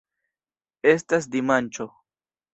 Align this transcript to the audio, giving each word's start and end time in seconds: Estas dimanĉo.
Estas 0.93 1.29
dimanĉo. 1.37 1.89